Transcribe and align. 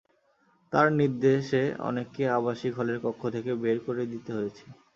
তাঁর 0.73 0.87
নির্দেশে 0.99 1.61
অনেককে 1.89 2.23
আবাসিক 2.37 2.71
হলের 2.79 2.97
কক্ষ 3.05 3.21
থেকে 3.35 3.51
বের 3.63 3.77
করে 3.85 4.03
দিতে 4.13 4.31
হয়েছে। 4.37 4.65